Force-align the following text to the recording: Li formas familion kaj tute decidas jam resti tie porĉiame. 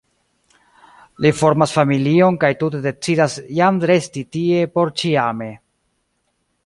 Li 1.25 1.31
formas 1.41 1.73
familion 1.79 2.39
kaj 2.45 2.51
tute 2.63 2.81
decidas 2.87 3.37
jam 3.61 3.77
resti 3.93 4.25
tie 4.37 4.67
porĉiame. 4.79 5.51